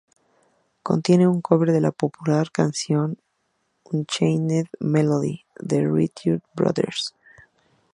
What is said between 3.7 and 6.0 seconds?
"Unchained Melody", de